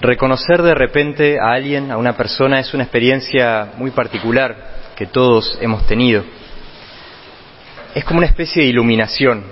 [0.00, 4.56] Reconocer de repente a alguien, a una persona, es una experiencia muy particular
[4.96, 6.24] que todos hemos tenido.
[7.94, 9.44] Es como una especie de iluminación.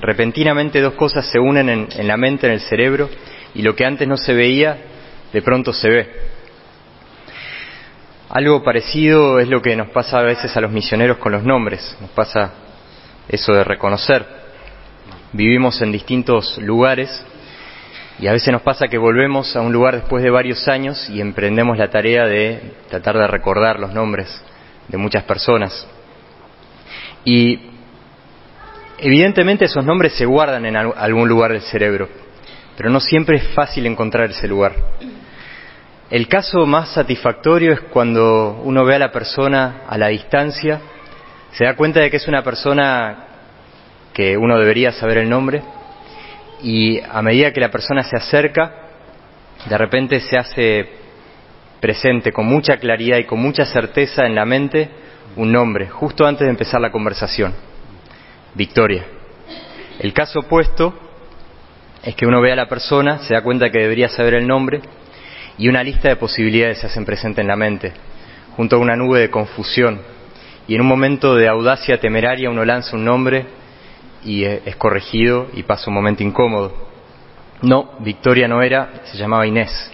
[0.00, 3.08] Repentinamente dos cosas se unen en, la mente, en el cerebro,
[3.54, 4.76] y lo que antes no se veía,
[5.32, 6.12] de pronto se ve.
[8.28, 11.96] Algo parecido es lo que nos pasa a veces a los misioneros con los nombres,
[12.02, 12.52] nos pasa
[13.26, 14.26] eso de reconocer.
[15.32, 17.24] Vivimos en distintos lugares
[18.20, 21.20] y a veces nos pasa que volvemos a un lugar después de varios años y
[21.20, 24.42] emprendemos la tarea de tratar de recordar los nombres
[24.88, 25.86] de muchas personas.
[27.24, 27.60] Y
[28.98, 32.08] evidentemente esos nombres se guardan en algún lugar del cerebro,
[32.76, 34.74] pero no siempre es fácil encontrar ese lugar.
[36.10, 40.80] El caso más satisfactorio es cuando uno ve a la persona a la distancia,
[41.52, 43.26] se da cuenta de que es una persona
[44.12, 45.62] que uno debería saber el nombre,
[46.62, 48.72] y a medida que la persona se acerca,
[49.68, 50.88] de repente se hace
[51.80, 54.88] presente con mucha claridad y con mucha certeza en la mente
[55.36, 57.54] un nombre, justo antes de empezar la conversación.
[58.54, 59.04] Victoria.
[60.00, 60.94] El caso opuesto
[62.02, 64.80] es que uno ve a la persona, se da cuenta que debería saber el nombre
[65.58, 67.92] y una lista de posibilidades se hacen presente en la mente,
[68.56, 70.00] junto a una nube de confusión.
[70.66, 73.46] Y en un momento de audacia temeraria uno lanza un nombre
[74.24, 76.88] y es corregido y pasa un momento incómodo.
[77.62, 79.90] No, Victoria no era, se llamaba Inés.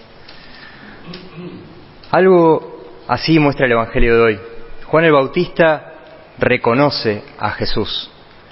[2.11, 4.39] Algo así muestra el Evangelio de hoy.
[4.85, 5.93] Juan el Bautista
[6.37, 8.09] reconoce a Jesús,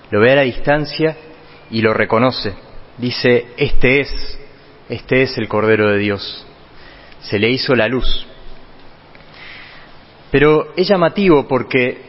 [0.09, 1.15] lo ve a la distancia
[1.69, 2.53] y lo reconoce.
[2.97, 4.39] Dice, este es,
[4.89, 6.45] este es el Cordero de Dios.
[7.21, 8.27] Se le hizo la luz.
[10.31, 12.01] Pero es llamativo porque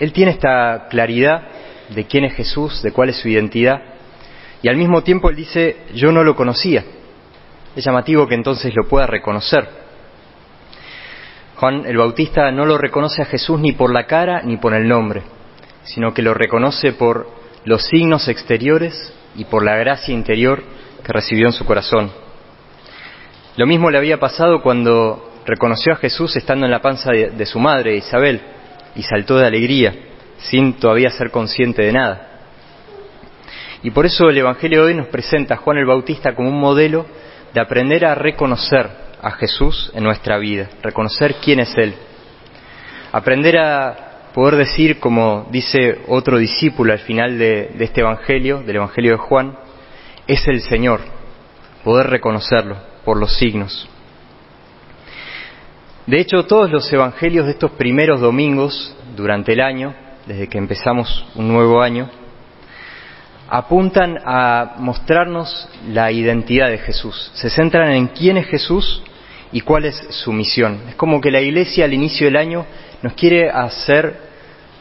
[0.00, 1.51] él tiene esta claridad
[1.94, 3.80] de quién es Jesús, de cuál es su identidad,
[4.62, 6.84] y al mismo tiempo él dice, yo no lo conocía.
[7.74, 9.68] Es llamativo que entonces lo pueda reconocer.
[11.56, 14.86] Juan el Bautista no lo reconoce a Jesús ni por la cara ni por el
[14.86, 15.22] nombre,
[15.84, 17.28] sino que lo reconoce por
[17.64, 20.62] los signos exteriores y por la gracia interior
[21.04, 22.12] que recibió en su corazón.
[23.56, 27.46] Lo mismo le había pasado cuando reconoció a Jesús estando en la panza de, de
[27.46, 28.40] su madre, Isabel,
[28.94, 29.94] y saltó de alegría
[30.42, 32.28] sin todavía ser consciente de nada.
[33.82, 36.60] Y por eso el Evangelio de hoy nos presenta a Juan el Bautista como un
[36.60, 37.06] modelo
[37.52, 38.88] de aprender a reconocer
[39.20, 41.94] a Jesús en nuestra vida, reconocer quién es Él.
[43.12, 48.76] Aprender a poder decir, como dice otro discípulo al final de, de este Evangelio, del
[48.76, 49.58] Evangelio de Juan,
[50.26, 51.00] es el Señor,
[51.84, 53.88] poder reconocerlo por los signos.
[56.06, 59.94] De hecho, todos los Evangelios de estos primeros domingos durante el año
[60.26, 62.08] desde que empezamos un nuevo año,
[63.48, 67.30] apuntan a mostrarnos la identidad de Jesús.
[67.34, 69.02] Se centran en quién es Jesús
[69.52, 70.80] y cuál es su misión.
[70.88, 72.64] Es como que la Iglesia al inicio del año
[73.02, 74.16] nos quiere hacer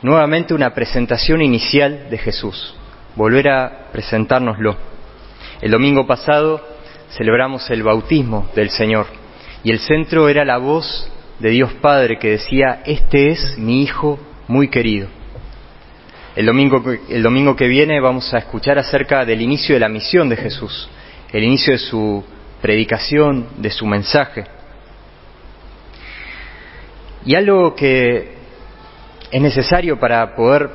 [0.02, 2.74] nuevamente una presentación inicial de Jesús,
[3.16, 4.78] volver a presentárnoslo.
[5.62, 6.62] El domingo pasado
[7.12, 9.08] celebramos el bautismo del Señor
[9.64, 14.20] y el centro era la voz de Dios Padre que decía, este es mi Hijo
[14.48, 15.08] muy querido.
[16.36, 20.90] El domingo, que viene vamos a escuchar acerca del inicio de la misión de Jesús,
[21.34, 22.24] el inicio de su
[22.62, 24.46] predicación, de su mensaje.
[27.26, 28.34] Y algo que
[29.30, 30.70] es necesario para poder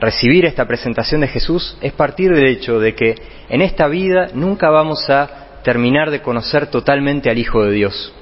[0.00, 3.16] recibir esta presentación de Jesús es partir del hecho de que
[3.50, 8.14] en esta vida nunca vamos a terminar de conocer totalmente al Hijo de Dios,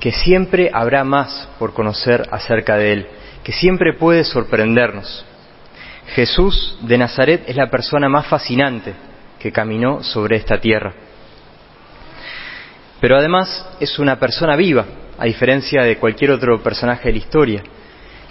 [0.00, 3.06] que siempre habrá más por conocer acerca de Él,
[3.44, 5.26] que siempre puede sorprendernos.
[6.08, 8.94] Jesús de Nazaret es la persona más fascinante
[9.38, 10.92] que caminó sobre esta tierra.
[13.00, 14.84] Pero además es una persona viva,
[15.18, 17.62] a diferencia de cualquier otro personaje de la historia.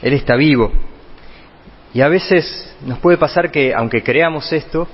[0.02, 0.72] Él está vivo.
[1.94, 4.88] Y a veces nos puede pasar que, aunque creamos esto,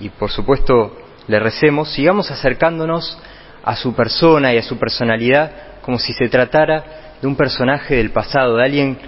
[0.00, 0.96] y por supuesto
[1.28, 3.18] le recemos, sigamos acercándonos
[3.64, 6.84] a su persona y a su personalidad como si se tratara
[7.20, 8.98] de un personaje del pasado, de alguien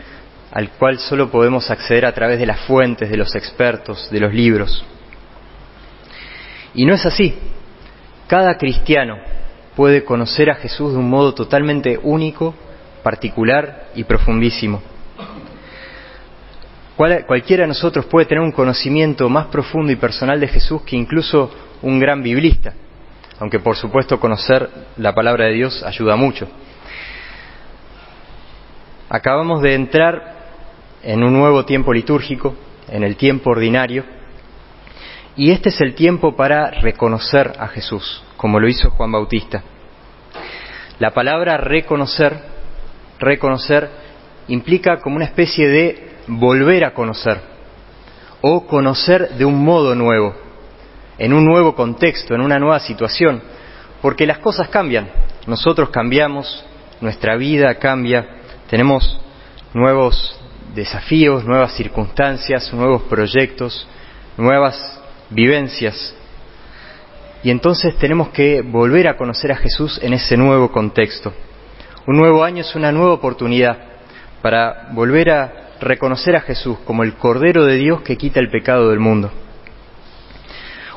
[0.55, 4.33] al cual solo podemos acceder a través de las fuentes, de los expertos, de los
[4.33, 4.85] libros.
[6.75, 7.35] Y no es así.
[8.29, 9.17] Cada cristiano
[9.75, 12.55] puede conocer a Jesús de un modo totalmente único,
[13.03, 14.81] particular y profundísimo.
[17.27, 21.51] cualquiera de nosotros puede tener un conocimiento más profundo y personal de Jesús que incluso
[21.83, 22.73] un gran biblista,
[23.41, 26.47] aunque por supuesto conocer la palabra de Dios ayuda mucho.
[29.09, 30.34] Acabamos de entrar
[31.05, 32.55] en un nuevo tiempo litúrgico,
[32.89, 34.05] en el tiempo ordinario,
[35.37, 39.63] y este es el tiempo para reconocer a Jesús, como lo hizo Juan Bautista.
[40.99, 42.39] La palabra reconocer,
[43.19, 43.91] reconocer,
[44.49, 47.41] implica como una especie de volver a conocer
[48.41, 50.35] o conocer de un modo nuevo,
[51.19, 53.43] en un nuevo contexto, en una nueva situación,
[54.01, 55.11] porque las cosas cambian,
[55.47, 56.65] nosotros cambiamos,
[57.01, 58.27] nuestra vida cambia,
[58.69, 59.21] tenemos
[59.73, 60.39] nuevos
[60.75, 63.87] desafíos, nuevas circunstancias, nuevos proyectos,
[64.37, 65.01] nuevas
[65.31, 66.15] vivencias.
[67.43, 71.33] Y entonces tenemos que volver a conocer a Jesús en ese nuevo contexto.
[72.07, 73.79] Un nuevo año es una nueva oportunidad
[74.43, 78.91] para volver a reconocer a Jesús como el Cordero de Dios que quita el pecado
[78.91, 79.31] del mundo.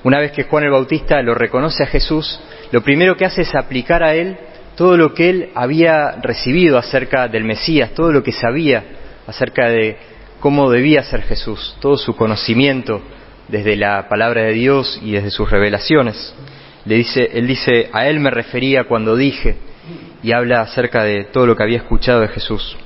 [0.04, 2.40] Una vez que Juan el Bautista lo reconoce a Jesús,
[2.72, 4.38] lo primero que hace es aplicar a él
[4.76, 8.84] todo lo que él había recibido acerca del Mesías, todo lo que sabía
[9.28, 9.98] acerca de
[10.40, 13.02] cómo debía ser Jesús, todo su conocimiento
[13.48, 16.34] desde la palabra de Dios y desde sus revelaciones.
[16.86, 19.58] Le dice, él dice, a él me refería cuando dije,
[20.24, 22.78] y habla acerca de todo lo que había escuchado de Jesús.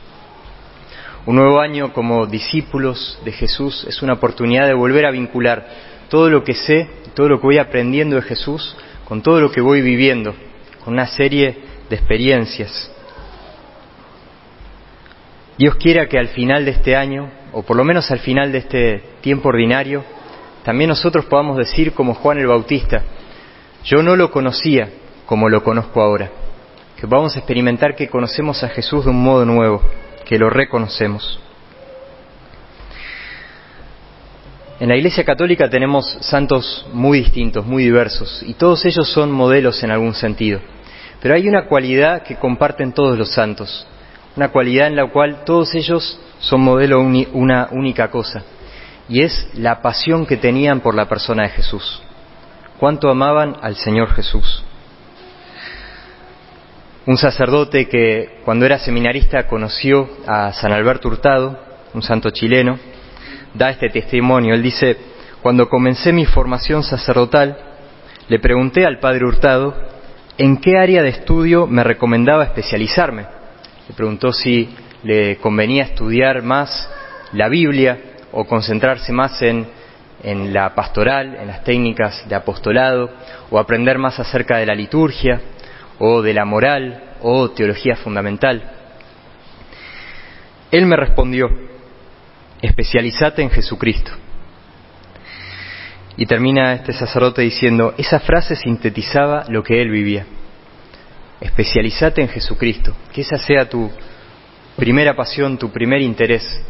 [1.26, 5.68] Un nuevo año como discípulos de Jesús es una oportunidad de volver a vincular
[6.10, 9.62] todo lo que sé, todo lo que voy aprendiendo de Jesús, con todo lo que
[9.62, 10.34] voy viviendo,
[10.84, 11.58] con una serie
[11.90, 12.92] de experiencias.
[15.62, 18.58] Dios quiera que al final de este año, o por lo menos al final de
[18.58, 20.04] este tiempo ordinario,
[20.64, 23.04] también nosotros podamos decir como Juan el Bautista,
[23.84, 24.90] yo no lo conocía
[25.28, 26.32] como lo conozco ahora,
[26.96, 29.84] que a experimentar que conocemos a Jesús de un modo nuevo,
[30.26, 31.40] que lo reconocemos.
[34.80, 39.84] En la Iglesia Católica tenemos santos muy distintos, muy diversos, y todos ellos son modelos
[39.84, 40.60] en algún sentido.
[41.22, 43.86] Pero hay una cualidad que comparten todos los santos,
[44.36, 48.44] una cualidad en la cual todos ellos son modelo una única cosa,
[49.10, 52.02] y es la pasión que tenían por la persona de Jesús.
[52.80, 54.64] Cuánto amaban al Señor Jesús.
[57.06, 61.60] Un sacerdote que cuando era seminarista conoció a San Alberto Hurtado,
[61.94, 62.80] un santo chileno,
[63.54, 64.54] da este testimonio.
[64.54, 64.98] Él dice,
[65.42, 67.58] cuando comencé mi formación sacerdotal,
[68.28, 69.76] le pregunté al padre Hurtado
[70.38, 73.41] en qué área de estudio me recomendaba especializarme.
[73.88, 74.70] Le preguntó si
[75.04, 76.90] le convenía estudiar más
[77.34, 77.98] la Biblia
[78.32, 79.68] o concentrarse más en,
[80.24, 83.10] en la pastoral, en las técnicas de apostolado,
[83.50, 85.42] o aprender más acerca de la liturgia,
[86.00, 88.62] o de la moral, o teología fundamental.
[90.72, 91.50] Él me respondió,
[92.62, 94.12] especializate en Jesucristo.
[96.18, 100.26] Y termina este sacerdote diciendo, esa frase sintetizaba lo que él vivía.
[101.42, 103.92] Especializate en Jesucristo, que esa sea tu
[104.76, 106.64] primera pasión, tu primer interés,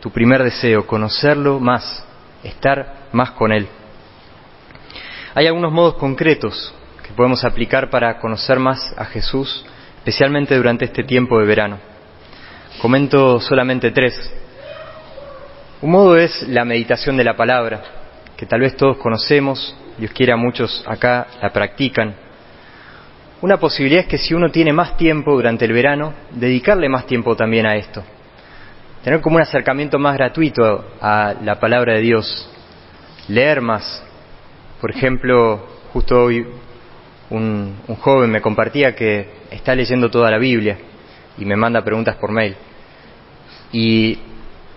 [0.00, 2.04] tu primer deseo, conocerlo más,
[2.44, 3.66] estar más con Él.
[5.34, 9.64] Hay algunos modos concretos que podemos aplicar para conocer más a Jesús,
[9.98, 11.78] especialmente durante este tiempo de verano.
[12.80, 14.14] Comento solamente tres.
[15.80, 17.82] Un modo es la meditación de la palabra,
[18.36, 22.14] que tal vez todos conocemos, Dios quiera muchos acá la practican.
[23.42, 27.34] Una posibilidad es que si uno tiene más tiempo durante el verano, dedicarle más tiempo
[27.36, 28.02] también a esto.
[29.02, 32.50] Tener como un acercamiento más gratuito a la palabra de Dios.
[33.28, 34.04] Leer más.
[34.78, 36.46] Por ejemplo, justo hoy
[37.30, 40.76] un, un joven me compartía que está leyendo toda la Biblia
[41.38, 42.54] y me manda preguntas por mail.
[43.72, 44.18] Y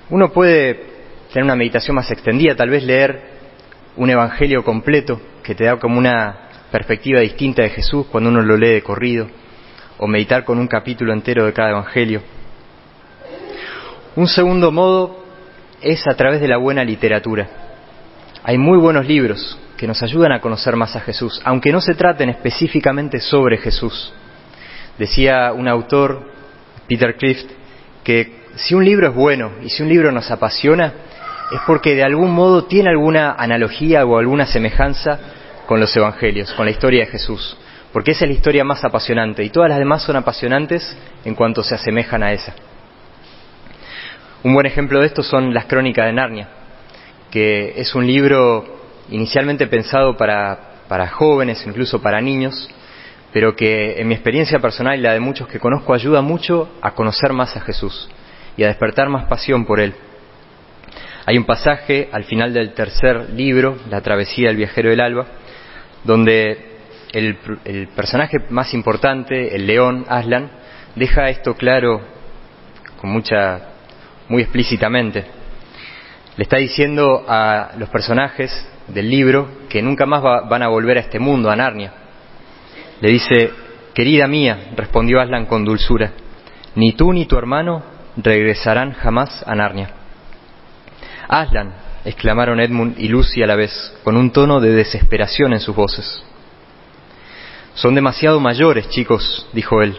[0.10, 0.94] uno puede
[1.34, 3.34] tener una meditación más extendida, tal vez leer
[3.98, 6.43] un evangelio completo que te da como una
[6.74, 9.28] perspectiva distinta de Jesús cuando uno lo lee de corrido,
[10.00, 12.24] o meditar con un capítulo entero de cada evangelio.
[14.16, 15.24] Un segundo modo
[15.84, 17.48] es a través de la buena literatura.
[18.44, 21.94] Hay muy buenos libros que nos ayudan a conocer más a Jesús, aunque no se
[21.94, 24.12] traten específicamente sobre Jesús.
[24.98, 26.28] Decía un autor,
[26.88, 27.52] Peter Clift,
[28.04, 30.92] que si un libro es bueno y si un libro nos apasiona,
[31.52, 35.20] es porque de algún modo tiene alguna analogía o alguna semejanza
[35.68, 37.58] con los evangelios, con la historia de Jesús,
[37.92, 41.64] porque esa es la historia más apasionante y todas las demás son apasionantes en cuanto
[41.64, 42.54] se asemejan a esa.
[44.44, 46.50] Un buen ejemplo de esto son las crónicas de Narnia,
[47.32, 52.70] que es un libro inicialmente pensado para, para jóvenes, incluso para niños,
[53.32, 56.92] pero que en mi experiencia personal y la de muchos que conozco ayuda mucho a
[56.92, 58.10] conocer más a Jesús
[58.58, 59.96] y a despertar más pasión por Él.
[61.26, 65.26] Hay un pasaje al final del tercer libro, La travesía del viajero del alba,
[66.04, 66.74] donde
[67.12, 70.50] el, el, personaje más importante, el león Aslan,
[70.96, 72.02] deja esto claro
[73.00, 73.60] con mucha,
[74.30, 75.26] muy explícitamente.
[76.36, 78.52] Le está diciendo a los personajes
[78.88, 81.94] del libro que nunca más va, van a volver a este mundo, a Narnia.
[83.02, 83.52] Le dice,
[83.94, 86.12] querida mía, respondió Aslan con dulzura,
[86.76, 87.84] ni tú ni tu hermano
[88.18, 89.90] regresarán jamás a Narnia.
[91.28, 91.74] Aslan,
[92.06, 96.24] exclamaron Edmund y Lucy a la vez, con un tono de desesperación en sus voces.
[97.76, 99.98] Son demasiado mayores, chicos, dijo él,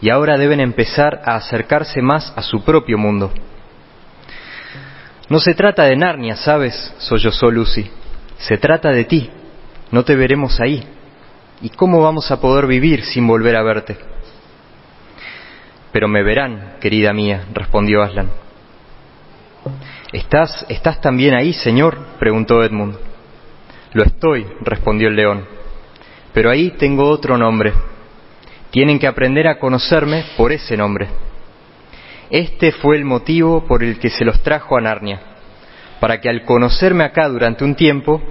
[0.00, 3.32] y ahora deben empezar a acercarse más a su propio mundo.
[5.28, 6.94] No se trata de Narnia, ¿sabes?
[6.98, 7.90] sollozó Lucy.
[8.38, 9.30] Se trata de ti.
[9.90, 10.86] No te veremos ahí.
[11.60, 13.98] ¿Y cómo vamos a poder vivir sin volver a verte?
[15.92, 18.30] Pero me verán, querida mía, respondió Aslan.
[20.12, 21.98] ¿Estás, ¿Estás también ahí, señor?
[22.18, 22.96] preguntó Edmund.
[23.92, 25.44] Lo estoy, respondió el león.
[26.32, 27.74] Pero ahí tengo otro nombre.
[28.70, 31.08] Tienen que aprender a conocerme por ese nombre.
[32.30, 35.20] Este fue el motivo por el que se los trajo a Narnia,
[36.00, 38.22] para que al conocerme acá durante un tiempo,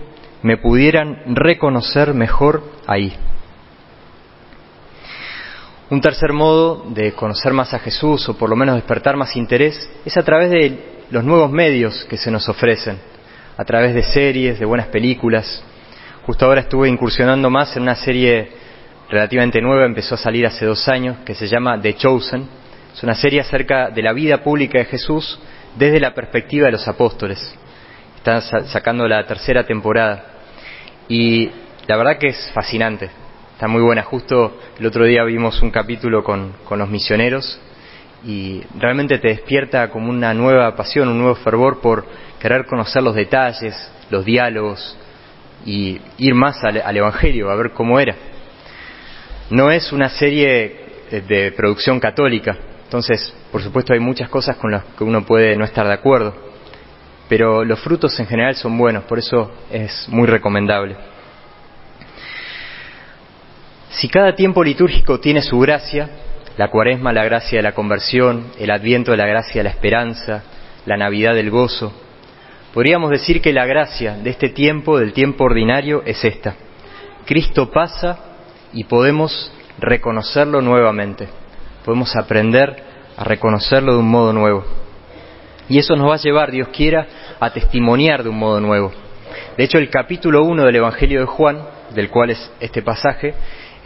[0.42, 3.16] me pudieran reconocer mejor ahí.
[5.90, 9.90] Un tercer modo de conocer más a Jesús, o por lo menos despertar más interés,
[10.06, 12.98] es a través de los nuevos medios que se nos ofrecen,
[13.56, 15.64] a través de series, de buenas películas.
[16.26, 18.50] Justo ahora estuve incursionando más en una serie
[19.10, 22.48] relativamente nueva, empezó a salir hace dos años, que se llama The Chosen.
[22.94, 25.40] Es una serie acerca de la vida pública de Jesús
[25.78, 27.56] desde la perspectiva de los apóstoles.
[28.18, 30.26] Están sacando la tercera temporada.
[31.08, 31.50] Y
[31.88, 33.10] la verdad que es fascinante.
[33.54, 34.04] Está muy buena.
[34.04, 37.60] Justo el otro día vimos un capítulo con, con los misioneros
[38.24, 42.06] y realmente te despierta como una nueva pasión, un nuevo fervor por
[42.40, 43.76] querer conocer los detalles,
[44.10, 44.98] los diálogos
[45.66, 48.16] y ir más al, al Evangelio, a ver cómo era.
[49.50, 52.58] No es una serie de producción católica,
[52.88, 56.34] entonces, por supuesto, hay muchas cosas con las que uno puede no estar de acuerdo,
[57.28, 60.96] pero los frutos en general son buenos, por eso es muy recomendable.
[63.90, 66.10] Si cada tiempo litúrgico tiene su gracia,
[66.58, 70.44] la cuaresma la gracia de la conversión, el adviento la gracia de la esperanza,
[70.86, 71.94] la Navidad del gozo,
[72.74, 76.56] podríamos decir que la gracia de este tiempo, del tiempo ordinario, es esta.
[77.26, 78.20] Cristo pasa
[78.74, 81.28] y podemos reconocerlo nuevamente,
[81.86, 82.84] podemos aprender
[83.16, 84.64] a reconocerlo de un modo nuevo.
[85.70, 87.06] Y eso nos va a llevar, Dios quiera,
[87.40, 88.92] a testimoniar de un modo nuevo.
[89.58, 91.62] De hecho, el capítulo 1 del Evangelio de Juan,
[91.94, 93.34] del cual es este pasaje,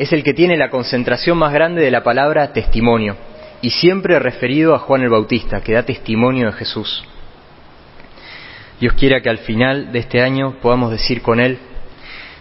[0.02, 3.18] es el que tiene la concentración más grande de la palabra testimonio,
[3.62, 7.04] y siempre referido a Juan el Bautista, que da testimonio de Jesús.
[8.80, 11.60] Dios quiera que al final de este año podamos decir con Él,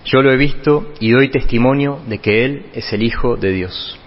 [0.07, 4.00] yo lo he visto y doy testimonio de que Él es el Hijo de Dios.